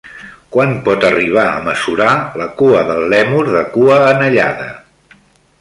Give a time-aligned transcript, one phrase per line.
[0.53, 2.09] Quan pot arribar a mesurar
[2.43, 4.71] la cua del lèmur de cua anellada?